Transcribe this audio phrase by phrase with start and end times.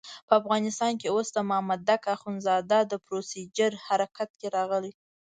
[0.27, 4.91] په افغانستان کې اوس د مامدک اخندزاده پروسیجر حرکت کې راغلی.